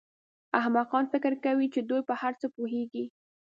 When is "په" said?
2.09-2.13